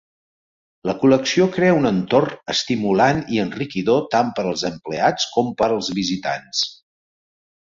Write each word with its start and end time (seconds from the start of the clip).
La 0.89 0.93
col·lecció 1.01 1.45
crea 1.57 1.75
un 1.81 1.85
entorn 1.89 2.39
estimulant 2.53 3.21
i 3.35 3.39
enriquidor 3.43 4.01
tant 4.17 4.33
per 4.41 4.47
als 4.53 4.65
empleats 4.73 5.29
com 5.37 5.53
per 5.61 5.69
als 5.77 5.93
visitants. 6.01 6.65